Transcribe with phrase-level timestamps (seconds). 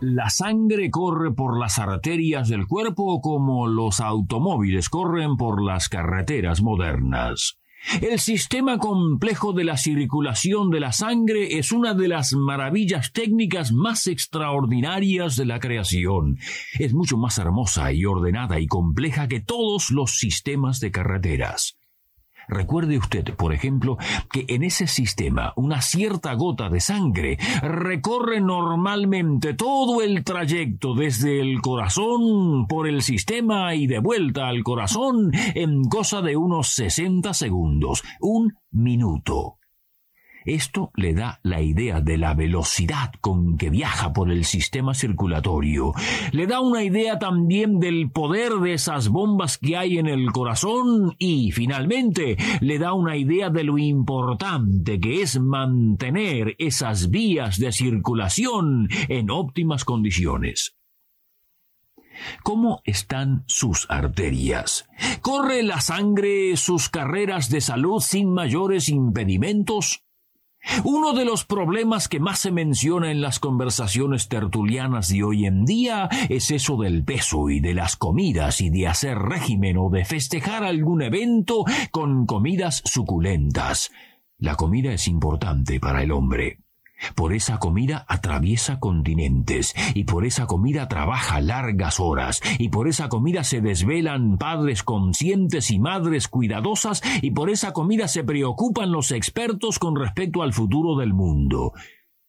[0.00, 6.62] La sangre corre por las arterias del cuerpo como los automóviles corren por las carreteras
[6.62, 7.58] modernas.
[8.00, 13.72] El sistema complejo de la circulación de la sangre es una de las maravillas técnicas
[13.72, 16.38] más extraordinarias de la creación.
[16.78, 21.79] Es mucho más hermosa y ordenada y compleja que todos los sistemas de carreteras.
[22.50, 23.96] Recuerde usted, por ejemplo,
[24.32, 31.40] que en ese sistema una cierta gota de sangre recorre normalmente todo el trayecto desde
[31.40, 37.32] el corazón por el sistema y de vuelta al corazón en cosa de unos 60
[37.34, 39.59] segundos, un minuto.
[40.44, 45.92] Esto le da la idea de la velocidad con que viaja por el sistema circulatorio.
[46.32, 51.14] Le da una idea también del poder de esas bombas que hay en el corazón
[51.18, 57.72] y, finalmente, le da una idea de lo importante que es mantener esas vías de
[57.72, 60.76] circulación en óptimas condiciones.
[62.42, 64.86] ¿Cómo están sus arterias?
[65.22, 70.04] ¿Corre la sangre sus carreras de salud sin mayores impedimentos?
[70.84, 75.64] Uno de los problemas que más se menciona en las conversaciones tertulianas de hoy en
[75.64, 80.04] día es eso del peso y de las comidas y de hacer régimen o de
[80.04, 83.90] festejar algún evento con comidas suculentas.
[84.38, 86.58] La comida es importante para el hombre.
[87.14, 93.08] Por esa comida atraviesa continentes, y por esa comida trabaja largas horas, y por esa
[93.08, 99.12] comida se desvelan padres conscientes y madres cuidadosas, y por esa comida se preocupan los
[99.12, 101.72] expertos con respecto al futuro del mundo.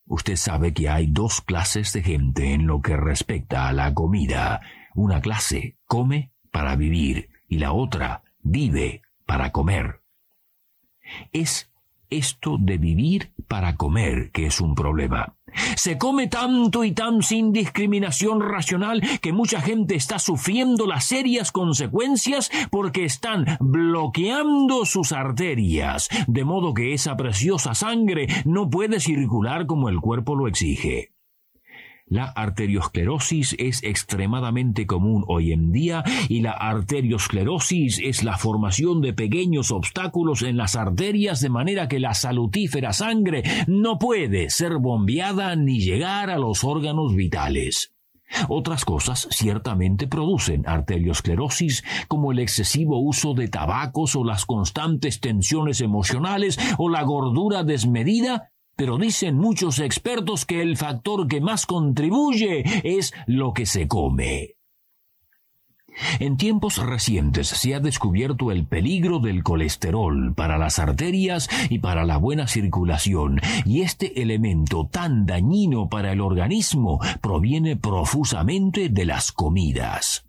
[0.05, 4.59] Usted sabe que hay dos clases de gente en lo que respecta a la comida.
[4.93, 10.01] Una clase come para vivir y la otra vive para comer.
[11.31, 11.70] Es
[12.11, 15.35] esto de vivir para comer que es un problema.
[15.75, 21.51] Se come tanto y tan sin discriminación racional que mucha gente está sufriendo las serias
[21.51, 29.65] consecuencias porque están bloqueando sus arterias, de modo que esa preciosa sangre no puede circular
[29.65, 31.11] como el cuerpo lo exige.
[32.11, 39.13] La arteriosclerosis es extremadamente común hoy en día y la arteriosclerosis es la formación de
[39.13, 45.55] pequeños obstáculos en las arterias de manera que la salutífera sangre no puede ser bombeada
[45.55, 47.93] ni llegar a los órganos vitales.
[48.49, 55.79] Otras cosas ciertamente producen arteriosclerosis, como el excesivo uso de tabacos o las constantes tensiones
[55.79, 62.63] emocionales o la gordura desmedida pero dicen muchos expertos que el factor que más contribuye
[62.83, 64.55] es lo que se come.
[66.19, 72.05] En tiempos recientes se ha descubierto el peligro del colesterol para las arterias y para
[72.05, 79.31] la buena circulación, y este elemento tan dañino para el organismo proviene profusamente de las
[79.31, 80.25] comidas.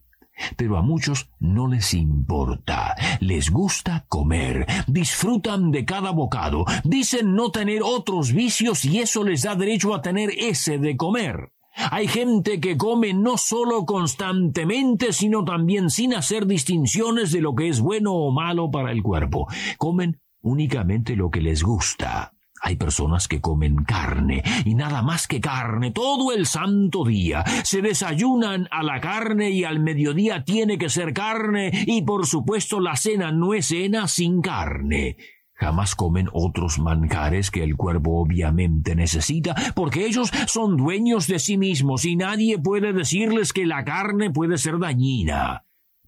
[0.57, 2.95] Pero a muchos no les importa.
[3.21, 4.67] Les gusta comer.
[4.87, 6.65] Disfrutan de cada bocado.
[6.85, 11.53] Dicen no tener otros vicios y eso les da derecho a tener ese de comer.
[11.91, 17.69] Hay gente que come no solo constantemente, sino también sin hacer distinciones de lo que
[17.69, 19.47] es bueno o malo para el cuerpo.
[19.79, 22.33] Comen únicamente lo que les gusta.
[22.65, 27.45] Hay personas que comen carne y nada más que carne todo el santo día.
[27.65, 32.79] Se desayunan a la carne y al mediodía tiene que ser carne y por supuesto
[32.79, 35.17] la cena no es cena sin carne.
[35.55, 41.59] Jamás comen otros manjares que el cuerpo obviamente necesita, porque ellos son dueños de sí
[41.59, 45.65] mismos y nadie puede decirles que la carne puede ser dañina.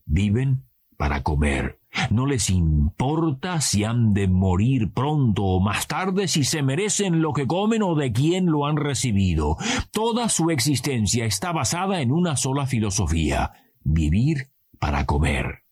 [0.06, 0.64] Viven
[0.96, 1.80] para comer
[2.10, 7.32] no les importa si han de morir pronto o más tarde, si se merecen lo
[7.32, 9.56] que comen o de quién lo han recibido.
[9.90, 13.52] Toda su existencia está basada en una sola filosofía,
[13.82, 14.48] vivir
[14.78, 15.64] para comer.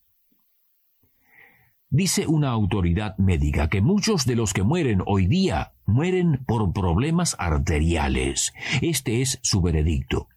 [1.94, 7.36] Dice una autoridad médica que muchos de los que mueren hoy día mueren por problemas
[7.38, 8.54] arteriales.
[8.80, 10.28] Este es su veredicto.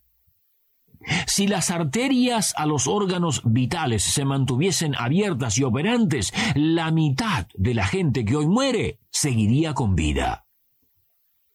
[1.28, 7.74] Si las arterias a los órganos vitales se mantuviesen abiertas y operantes, la mitad de
[7.74, 10.46] la gente que hoy muere seguiría con vida.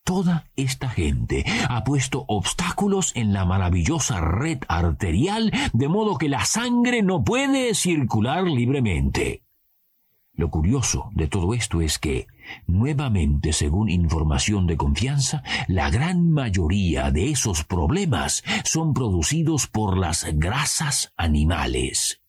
[0.04, 6.44] Toda esta gente ha puesto obstáculos en la maravillosa red arterial, de modo que la
[6.44, 9.44] sangre no puede circular libremente.
[10.32, 12.26] Lo curioso de todo esto es que,
[12.66, 20.26] nuevamente según información de confianza, la gran mayoría de esos problemas son producidos por las
[20.32, 22.20] grasas animales.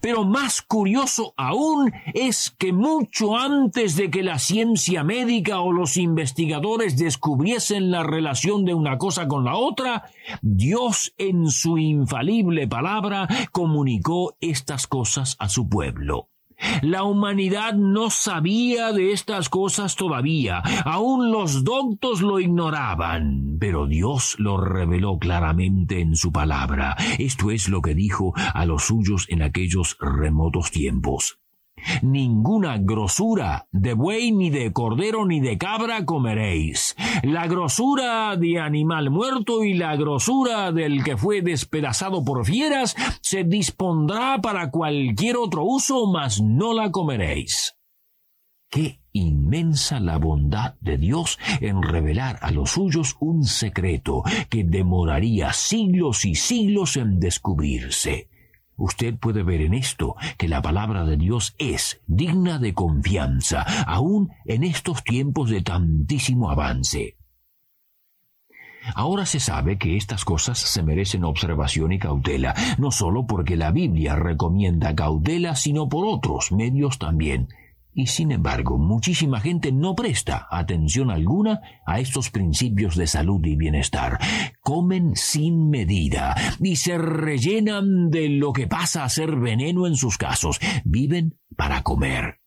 [0.00, 5.96] Pero más curioso aún es que mucho antes de que la ciencia médica o los
[5.96, 10.04] investigadores descubriesen la relación de una cosa con la otra,
[10.40, 16.28] Dios en su infalible palabra comunicó estas cosas a su pueblo.
[16.82, 24.36] La humanidad no sabía de estas cosas todavía, aún los doctos lo ignoraban, pero Dios
[24.38, 26.96] lo reveló claramente en su palabra.
[27.18, 31.38] Esto es lo que dijo a los suyos en aquellos remotos tiempos.
[32.02, 36.96] Ninguna grosura de buey, ni de cordero, ni de cabra comeréis.
[37.22, 43.44] La grosura de animal muerto y la grosura del que fue despedazado por fieras se
[43.44, 47.74] dispondrá para cualquier otro uso, mas no la comeréis.
[48.70, 55.52] Qué inmensa la bondad de Dios en revelar a los suyos un secreto que demoraría
[55.54, 58.28] siglos y siglos en descubrirse.
[58.78, 64.30] Usted puede ver en esto que la palabra de Dios es digna de confianza, aún
[64.46, 67.16] en estos tiempos de tantísimo avance.
[68.94, 73.72] Ahora se sabe que estas cosas se merecen observación y cautela, no solo porque la
[73.72, 77.48] Biblia recomienda cautela, sino por otros medios también.
[77.98, 83.56] Y sin embargo, muchísima gente no presta atención alguna a estos principios de salud y
[83.56, 84.20] bienestar.
[84.60, 90.16] Comen sin medida y se rellenan de lo que pasa a ser veneno en sus
[90.16, 90.60] casos.
[90.84, 92.38] Viven para comer.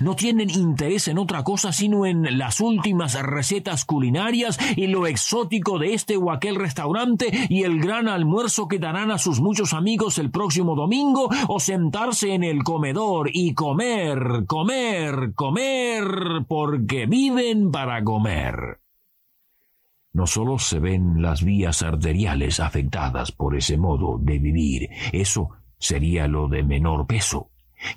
[0.00, 5.78] No tienen interés en otra cosa sino en las últimas recetas culinarias y lo exótico
[5.78, 10.18] de este o aquel restaurante y el gran almuerzo que darán a sus muchos amigos
[10.18, 18.02] el próximo domingo o sentarse en el comedor y comer, comer, comer, porque viven para
[18.04, 18.80] comer.
[20.12, 26.26] No solo se ven las vías arteriales afectadas por ese modo de vivir, eso sería
[26.26, 27.50] lo de menor peso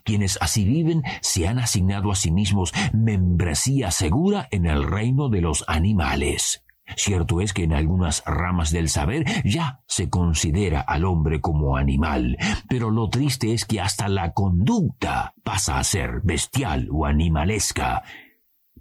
[0.04, 5.42] quienes así viven se han asignado a sí mismos membresía segura en el reino de
[5.42, 6.64] los animales.
[6.98, 12.38] Cierto es que en algunas ramas del saber ya se considera al hombre como animal,
[12.68, 18.04] pero lo triste es que hasta la conducta pasa a ser bestial o animalesca.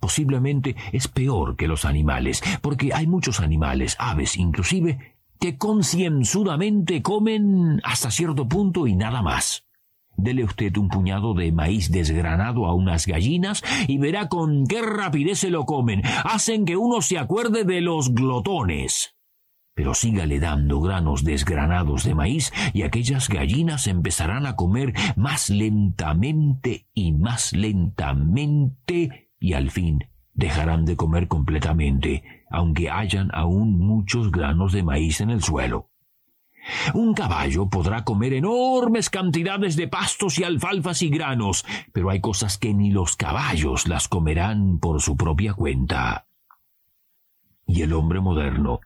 [0.01, 7.81] Posiblemente es peor que los animales, porque hay muchos animales, aves inclusive, que concienzudamente comen
[7.85, 9.65] hasta cierto punto y nada más.
[10.17, 15.41] Dele usted un puñado de maíz desgranado a unas gallinas y verá con qué rapidez
[15.41, 16.03] se lo comen.
[16.25, 19.17] Hacen que uno se acuerde de los glotones.
[19.75, 26.89] Pero sígale dando granos desgranados de maíz y aquellas gallinas empezarán a comer más lentamente
[26.93, 30.05] y más lentamente y al fin
[30.35, 35.92] dejarán de comer completamente, aunque hayan aún muchos granos de maíz en el suelo.
[36.95, 42.59] Un caballo podrá comer enormes cantidades de pastos y alfalfas y granos, pero hay cosas
[42.59, 46.27] que ni los caballos las comerán por su propia cuenta.
[47.67, 48.81] Y el hombre moderno,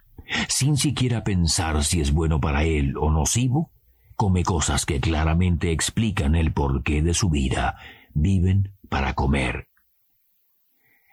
[0.48, 3.70] sin siquiera pensar si es bueno para él o nocivo,
[4.14, 7.76] come cosas que claramente explican el porqué de su vida.
[8.14, 9.68] Viven para comer.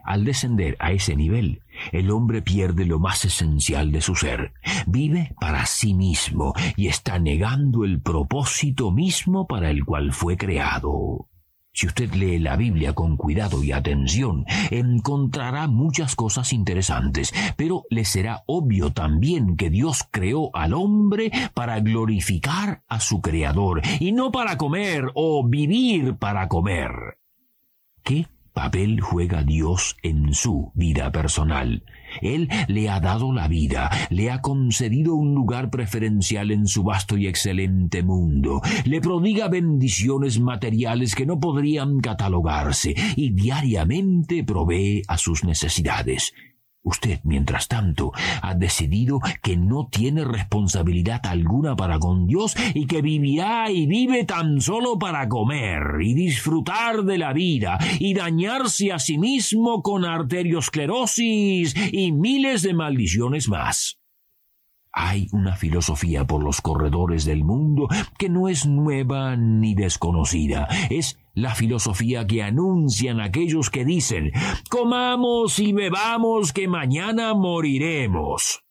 [0.03, 4.53] Al descender a ese nivel, el hombre pierde lo más esencial de su ser.
[4.85, 11.29] Vive para sí mismo y está negando el propósito mismo para el cual fue creado.
[11.75, 18.05] Si usted lee la Biblia con cuidado y atención, encontrará muchas cosas interesantes, pero le
[18.05, 24.31] será obvio también que Dios creó al hombre para glorificar a su Creador, y no
[24.31, 27.17] para comer o vivir para comer.
[28.03, 31.83] ¿Qué papel juega Dios en su vida personal.
[32.21, 37.17] Él le ha dado la vida, le ha concedido un lugar preferencial en su vasto
[37.17, 45.17] y excelente mundo, le prodiga bendiciones materiales que no podrían catalogarse y diariamente provee a
[45.17, 46.33] sus necesidades.
[46.85, 48.11] Usted, mientras tanto,
[48.41, 54.25] ha decidido que no tiene responsabilidad alguna para con Dios y que vivirá y vive
[54.25, 60.03] tan solo para comer y disfrutar de la vida y dañarse a sí mismo con
[60.03, 63.97] arteriosclerosis y miles de maldiciones más.
[64.91, 67.87] Hay una filosofía por los corredores del mundo
[68.17, 74.31] que no es nueva ni desconocida, es la filosofía que anuncian aquellos que dicen,
[74.69, 78.63] comamos y bebamos que mañana moriremos.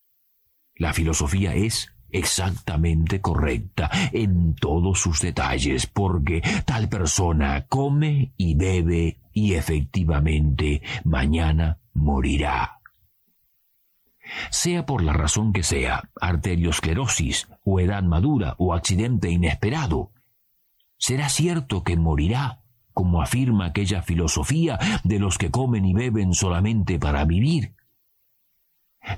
[0.77, 9.19] La filosofía es exactamente correcta en todos sus detalles, porque tal persona come y bebe
[9.33, 12.79] y efectivamente mañana morirá.
[14.51, 20.13] Sea por la razón que sea, arteriosclerosis o edad madura o accidente inesperado,
[21.03, 22.63] ¿será cierto que morirá,
[22.95, 27.75] como afirma aquella filosofía de los que comen y beben solamente para vivir?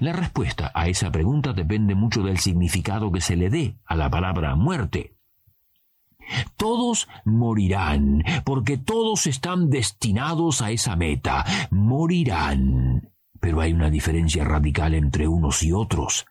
[0.00, 4.08] La respuesta a esa pregunta depende mucho del significado que se le dé a la
[4.08, 5.14] palabra muerte.
[6.56, 11.44] Todos morirán, porque todos están destinados a esa meta.
[11.70, 13.12] Morirán.
[13.40, 16.24] Pero hay una diferencia radical entre unos y otros.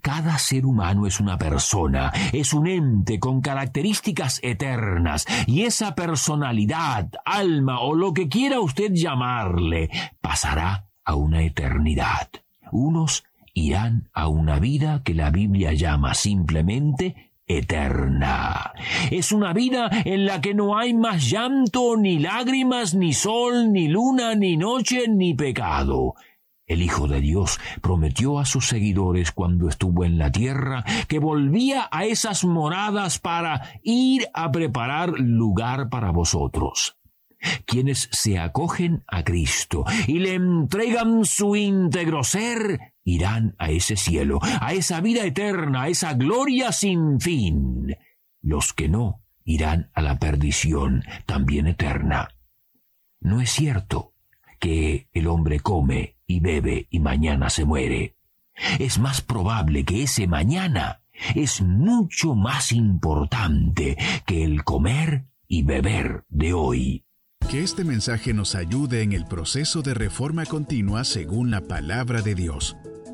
[0.00, 7.10] Cada ser humano es una persona, es un ente con características eternas, y esa personalidad,
[7.24, 12.28] alma o lo que quiera usted llamarle, pasará a una eternidad.
[12.70, 18.72] Unos irán a una vida que la Biblia llama simplemente eterna.
[19.10, 23.88] Es una vida en la que no hay más llanto, ni lágrimas, ni sol, ni
[23.88, 26.14] luna, ni noche, ni pecado.
[26.68, 31.88] El Hijo de Dios prometió a sus seguidores cuando estuvo en la tierra que volvía
[31.90, 36.98] a esas moradas para ir a preparar lugar para vosotros
[37.64, 44.40] quienes se acogen a Cristo y le entregan su íntegro ser, irán a ese cielo,
[44.42, 47.96] a esa vida eterna, a esa gloria sin fin.
[48.40, 52.28] Los que no irán a la perdición también eterna.
[53.20, 54.14] No es cierto
[54.58, 58.16] que el hombre come y bebe y mañana se muere.
[58.78, 61.00] Es más probable que ese mañana
[61.34, 63.96] es mucho más importante
[64.26, 67.04] que el comer y beber de hoy.
[67.50, 72.34] Que este mensaje nos ayude en el proceso de reforma continua según la palabra de
[72.34, 72.76] Dios.